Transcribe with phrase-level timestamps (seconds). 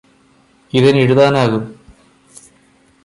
[0.73, 1.63] ഇതിന് എഴുതാനാകും